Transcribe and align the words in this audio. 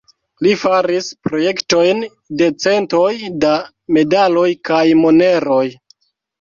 Li 0.45 0.53
faris 0.61 1.09
projektojn 1.27 2.01
de 2.41 2.49
centoj 2.65 3.13
da 3.45 3.53
medaloj 3.99 4.49
kaj 4.73 4.85
moneroj. 5.07 5.65